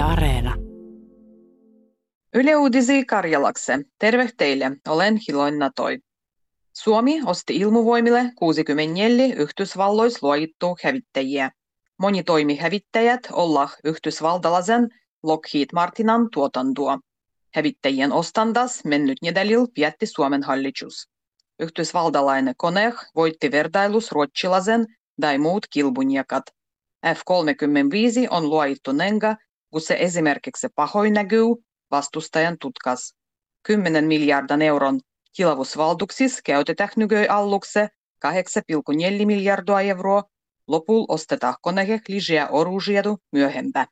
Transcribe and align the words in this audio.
Areena. 0.00 0.54
Yle 2.34 2.56
Uudisi 2.56 3.04
Karjalakse. 3.04 3.78
Terve 3.98 4.28
teille, 4.36 4.70
olen 4.88 5.18
Hiloina 5.28 5.70
Toi. 5.76 5.98
Suomi 6.72 7.20
osti 7.26 7.56
ilmuvoimille 7.56 8.32
64 8.36 9.34
Yhdysvallois 9.34 10.22
luojittu 10.22 10.76
hävittäjiä. 10.84 11.50
Moni 11.98 12.22
toimi 12.22 12.56
hävittäjät 12.56 13.20
olla 13.32 13.68
yhdysvaltalaisen 13.84 14.88
Lockheed 15.22 15.68
Martinan 15.72 16.28
tuotantoa. 16.32 16.98
Hävittäjien 17.54 18.12
ostandas 18.12 18.84
mennyt 18.84 19.18
nedälil 19.22 19.66
pietti 19.74 20.06
Suomen 20.06 20.42
hallitus. 20.42 21.08
Yhdysvaltalainen 21.58 22.54
kone 22.56 22.92
voitti 23.14 23.50
vertailus 23.50 24.12
ruotsilaisen 24.12 24.86
tai 25.20 25.38
muut 25.38 25.66
kilbunjakat. 25.72 26.44
F-35 27.06 28.26
on 28.30 28.50
luojittu 28.50 28.92
nenga, 28.92 29.36
kun 29.71 29.81
se 29.81 29.97
esimerkiksi 29.99 30.67
pahoin 30.75 31.13
näkyy 31.13 31.47
vastustajan 31.91 32.57
tutkas. 32.59 33.15
10 33.63 34.05
miljardin 34.05 34.61
euron 34.61 34.99
tilavusvaltuuksis 35.35 36.41
käytetään 36.41 36.89
nykyi 36.95 37.27
allukse 37.27 37.89
8,4 38.25 39.25
miljardia 39.25 39.79
euroa, 39.79 40.23
lopul 40.67 41.05
ostetaan 41.07 41.55
konehe 41.61 42.01
lisää 42.07 42.47
oružiedu 42.47 43.17
myöhempää. 43.31 43.85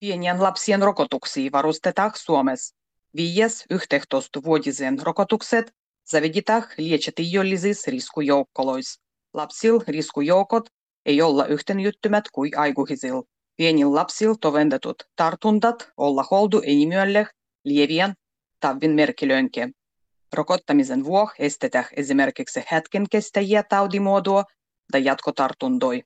Pienien 0.00 0.42
lapsien 0.42 0.82
rokotuksia 0.82 1.52
varustetaan 1.52 2.12
Suomessa. 2.16 2.76
Viies 3.16 3.64
11-vuotisen 3.74 4.98
rokotukset 5.02 5.72
заведitään 6.04 6.66
liecetiollisissa 6.78 7.90
riskujoukkoloissa. 7.90 9.00
Lapsil 9.34 9.80
riskujoukot 9.88 10.68
ei 11.06 11.22
olla 11.22 11.46
yhtenjyttymät 11.46 12.24
kuin 12.32 12.58
aikuisilla. 12.58 13.22
Pienillä 13.57 13.95
lapsilla 13.95 14.35
tovendetut 14.41 15.03
tartuntat 15.15 15.91
olla 15.97 16.25
holdu 16.31 16.61
enimyölle 16.65 17.27
lievien 17.65 18.13
tavin 18.59 18.91
merkilöinke. 18.91 19.69
Rokottamisen 20.33 21.03
vuoksi 21.03 21.35
estetään 21.39 21.85
esimerkiksi 21.95 22.63
hetken 22.71 23.05
kestäjiä 23.11 23.63
taudimuodoa 23.63 24.43
tai 24.91 25.03
jatkotartuntoi. 25.05 26.03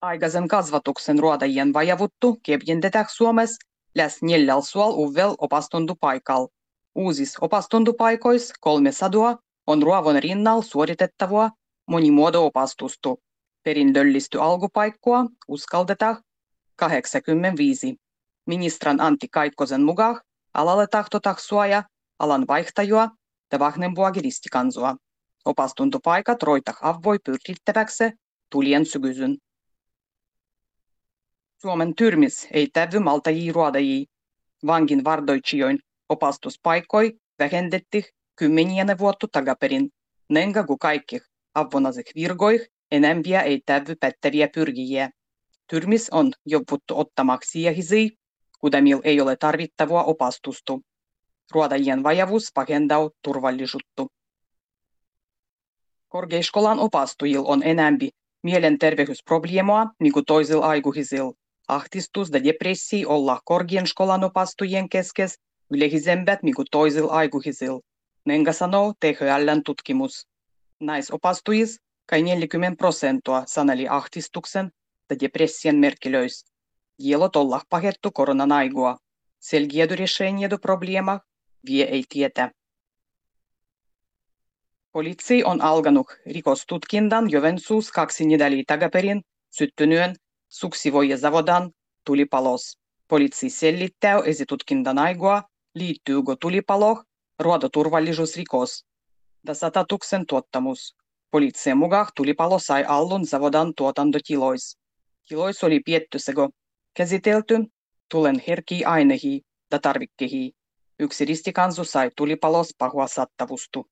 Aikaisen 0.00 0.48
kasvatuksen 0.48 1.18
ruodajien 1.18 1.72
vajavuttu 1.72 2.40
kepjendetään 2.42 3.06
Suomessa 3.08 3.56
läs 3.94 4.22
neljällä 4.22 4.62
suol 4.62 4.92
uvel 4.92 5.34
opastuntupaikalla. 5.38 6.48
Uusis 6.94 7.36
opastuntupaikois 7.40 8.52
kolme 8.60 8.92
sadua 8.92 9.38
on 9.66 9.82
ruovon 9.82 10.22
rinnalla 10.22 10.62
suoritettavaa 10.62 11.50
monimuodo-opastustu. 11.86 13.22
Perinnöllisty 13.62 14.40
alkupaikkoa 14.40 15.26
uskaltetaan 15.48 16.22
85. 16.76 17.96
Ministran 18.46 19.00
Antti 19.00 19.28
Kaikkosen 19.28 19.82
mukaan 19.82 20.20
alalle 20.54 20.86
tahtotaan 20.86 21.36
suoja 21.38 21.82
alan 22.18 22.46
vaihtajua 22.48 23.08
ja 23.52 23.58
vahnempuakin 23.58 24.24
ristikansoa. 24.24 24.96
Opastuntopaikat 25.44 26.42
roitah 26.42 26.78
avvoi 26.80 27.18
pyrkittäväksi 27.24 28.04
tulien 28.50 28.86
sygysyn. 28.86 29.38
Suomen 31.62 31.94
tyrmis 31.94 32.48
ei 32.52 32.68
tävy 32.72 32.98
maltajii 32.98 33.52
ruodajii. 33.52 34.06
Vangin 34.66 35.04
vardoitsijoin 35.04 35.78
opastuspaikkoi 36.08 37.12
vähendetti 37.38 38.04
kymmenien 38.36 38.98
vuotta 38.98 39.26
takaperin, 39.32 39.90
nenga 40.28 40.64
kuin 40.64 40.78
kaikki 40.78 41.20
avvonasek 41.54 42.06
virgoih 42.14 42.68
enempiä 42.90 43.42
ei 43.42 43.60
tävy 43.66 43.94
pättäviä 44.00 44.48
pyrjiä. 44.54 45.10
Tyrmis 45.66 46.10
on 46.10 46.32
jovuttu 46.46 46.98
ottamaksi 46.98 47.50
siehisi, 47.50 48.18
kudemil 48.60 49.00
ei 49.04 49.20
ole 49.20 49.36
tarvittavaa 49.36 50.04
opastustu. 50.04 50.82
Ruodajien 51.52 52.02
vajavuus 52.02 52.50
pahendau 52.54 53.10
turvallisuuttu. 53.22 54.12
Korkeiskolan 56.08 56.78
opastujil 56.78 57.42
on 57.44 57.62
enempi 57.62 58.10
mielenterveysprobleemoa 58.42 59.86
niin 60.00 60.12
kuin 60.12 60.24
toisilla 60.24 60.66
aikuisilla. 60.66 61.32
Ahtistus 61.68 62.30
ja 62.30 62.44
depressi 62.44 63.06
olla 63.06 63.40
korkean 63.44 63.86
skolan 63.86 64.24
opastujien 64.24 64.88
keskes 64.88 65.34
yleisempät 65.70 66.42
niin 66.42 66.54
kuin 66.54 66.66
toisilla 66.70 67.12
aikuisilla. 67.12 67.80
Nenga 68.24 68.52
sanoo 68.52 68.92
THLn 69.00 69.62
tutkimus. 69.64 70.26
Naisopastuis 70.80 71.80
kai 72.09 72.21
40 72.23 72.77
prosenttia 72.77 73.43
saneli 73.47 73.87
ahtistuksen 73.87 74.71
ja 75.09 75.15
depressien 75.19 75.75
merkilöis. 75.75 76.45
Dielot 77.03 77.35
olla 77.35 77.61
pahettu 77.69 78.11
koronan 78.11 78.51
aigua. 78.51 78.97
Selgiedu 79.39 79.95
решение 79.95 80.49
до 80.49 80.57
проблема 80.57 81.19
vie 81.65 81.83
ei 81.83 82.03
tietä. 82.09 82.51
Poliisi 84.91 85.43
on 85.43 85.61
alkanut 85.61 86.07
rikostutkinnan 86.25 87.31
Jovensuus 87.31 87.91
kaksi 87.91 88.25
nedäliä 88.25 88.63
takaperin 88.67 89.21
syttyneen 89.51 90.15
suksivoijazavodan 90.49 91.71
tulipalos. 92.05 92.77
Poliisi 93.07 93.49
sellittää 93.49 94.21
esitutkinnan 94.25 94.97
aigua, 94.97 95.43
liittyykö 95.75 96.35
tulipalo 96.41 97.03
ruodoturvallisuusrikos 97.39 98.85
da 99.47 99.53
satatuksen 99.53 100.25
tuottamus. 100.25 100.95
Poliittisen 101.30 101.78
mukaan 101.78 102.06
tulipalo 102.16 102.58
sai 102.58 102.84
allun 102.88 103.26
Zavodan 103.26 103.72
tuotantotilois. 103.76 104.78
Tilois 105.28 105.64
oli 105.64 105.80
piettösego 105.80 106.48
käsitelty 106.94 107.54
tulen 108.08 108.42
herki 108.48 108.84
ainehi 108.84 109.42
da 109.70 109.78
tarvikkehi. 109.78 110.52
Yksi 110.98 111.24
ristikansu 111.24 111.84
sai 111.84 112.10
tulipalos 112.16 112.74
pahua 112.78 113.06
sattavustu. 113.06 113.86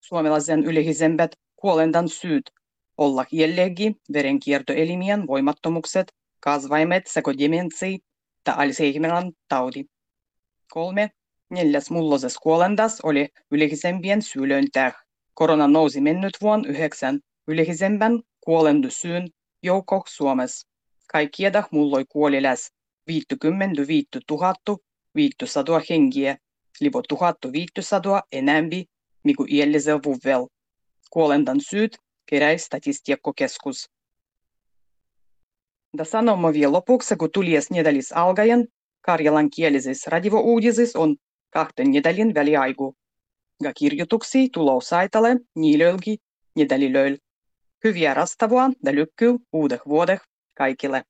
Suomalaisen 0.00 0.64
yleisemmät 0.64 1.30
kuolendan 1.56 2.08
syyt 2.08 2.50
olla 2.98 3.24
jällegi 3.32 3.96
verenkiertoelimien 4.12 5.26
voimattomukset, 5.26 6.12
kasvaimet 6.40 7.06
sekä 7.06 7.32
demenssi 7.38 7.98
ja 8.46 8.54
Alzheimerin 8.54 9.32
taudi. 9.48 9.84
Kolme. 10.70 11.10
Neljäs 11.50 11.90
mulloses 11.90 12.38
kuolendas 12.38 13.00
oli 13.00 13.28
yleisempien 13.50 14.22
syylöintää. 14.22 15.05
Korona 15.38 15.68
nousi 15.68 16.00
mennyt 16.00 16.32
vuonna 16.40 16.68
yhdeksän 16.68 17.20
yleisempän 17.48 18.22
kuolendusyyn 18.40 19.28
joukko 19.62 20.02
Suomessa. 20.08 20.68
Kaikkieda 21.12 21.62
mulloi 21.70 22.04
kuoli 22.08 22.42
läs 22.42 22.72
55 23.06 24.08
tuhattu 24.26 24.84
500 25.14 25.80
hengiä, 25.90 26.36
libo 26.80 27.02
1500 27.08 28.22
enämpi, 28.32 28.84
miku 29.24 29.46
iällisellä 29.48 30.00
vuvel. 30.04 30.46
Kuolendan 31.10 31.60
syyt 31.60 31.98
keräi 32.26 32.58
statistiikkokeskus. 32.58 33.90
Da 35.98 36.04
sanomo 36.04 36.52
vielä 36.52 36.72
lopuksi, 36.72 37.16
kun 37.16 37.30
tulies 37.32 37.70
nedalis 37.70 38.12
algajan, 38.12 38.66
karjalankielises 39.00 40.06
radio-uudisis 40.06 40.96
on 40.96 41.16
kahten 41.50 41.90
nedälin 41.90 42.34
väliaiku. 42.34 42.94
Ja 43.62 43.72
kirjoituksia 43.74 44.48
tulou 44.52 44.80
saitalle 44.80 45.36
niilölgi 45.54 46.16
nedälilöil. 46.56 47.18
Hyviä 47.84 48.14
rastavua 48.14 48.70
ja 48.84 48.94
lykkyy 48.94 49.36
uudeh 49.52 49.80
vuodeh 49.88 50.20
kaikille. 50.54 51.02